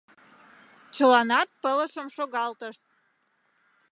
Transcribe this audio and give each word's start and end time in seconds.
Чыланат 0.95 1.49
пылышым 1.61 2.07
шогалтышт. 2.15 2.83